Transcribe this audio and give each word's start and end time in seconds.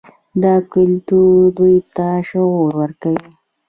دا 0.43 0.53
کلتور 0.73 1.35
دوی 1.57 1.75
ته 1.95 2.07
شعور 2.29 2.71
ورکوي. 2.81 3.29